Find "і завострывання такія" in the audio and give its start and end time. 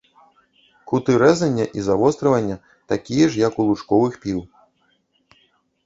1.79-3.25